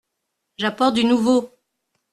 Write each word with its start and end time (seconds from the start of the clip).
J’apporte 0.57 0.95
du 0.95 1.03
nouveau. 1.05 1.51